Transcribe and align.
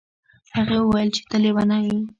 هغې 0.55 0.77
وویل 0.81 1.09
چې 1.15 1.21
ته 1.29 1.35
لیونی 1.43 1.79
یې. 1.87 1.97